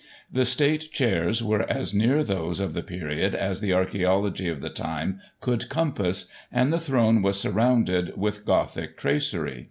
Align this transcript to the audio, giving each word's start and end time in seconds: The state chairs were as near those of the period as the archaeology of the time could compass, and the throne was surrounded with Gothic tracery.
The 0.31 0.45
state 0.45 0.91
chairs 0.91 1.43
were 1.43 1.61
as 1.71 1.93
near 1.93 2.23
those 2.23 2.59
of 2.59 2.73
the 2.73 2.81
period 2.81 3.35
as 3.35 3.61
the 3.61 3.73
archaeology 3.73 4.47
of 4.49 4.59
the 4.59 4.71
time 4.71 5.19
could 5.41 5.69
compass, 5.69 6.25
and 6.51 6.73
the 6.73 6.79
throne 6.79 7.21
was 7.21 7.39
surrounded 7.39 8.17
with 8.17 8.43
Gothic 8.43 8.97
tracery. 8.97 9.59